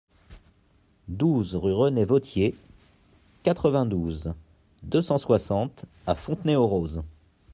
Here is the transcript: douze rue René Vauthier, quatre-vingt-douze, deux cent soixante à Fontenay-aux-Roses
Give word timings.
douze 1.09 1.53
rue 1.53 1.73
René 1.73 2.05
Vauthier, 2.05 2.55
quatre-vingt-douze, 3.43 4.33
deux 4.81 5.03
cent 5.03 5.19
soixante 5.19 5.85
à 6.07 6.15
Fontenay-aux-Roses 6.15 7.03